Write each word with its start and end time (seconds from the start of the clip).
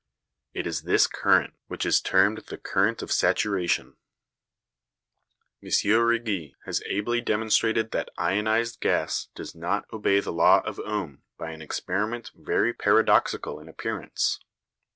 It 0.55 0.65
is 0.65 0.81
this 0.81 1.05
current 1.05 1.53
which 1.67 1.85
is 1.85 2.01
termed 2.01 2.39
the 2.47 2.57
current 2.57 3.03
of 3.03 3.11
saturation. 3.11 3.97
M. 5.61 5.69
Righi 6.01 6.55
has 6.65 6.81
ably 6.87 7.21
demonstrated 7.21 7.91
that 7.91 8.09
ionised 8.17 8.79
gas 8.79 9.27
does 9.35 9.53
not 9.53 9.85
obey 9.93 10.19
the 10.19 10.33
law 10.33 10.61
of 10.61 10.79
Ohm 10.79 11.21
by 11.37 11.51
an 11.51 11.61
experiment 11.61 12.31
very 12.33 12.73
paradoxical 12.73 13.59
in 13.59 13.69
appearance. 13.69 14.39